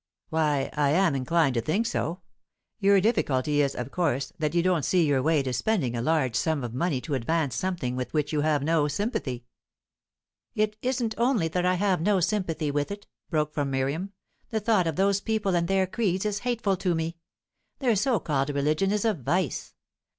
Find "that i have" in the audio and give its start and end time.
11.49-12.01